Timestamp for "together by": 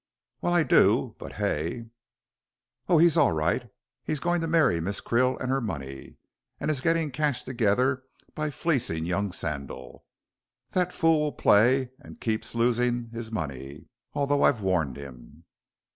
7.43-8.49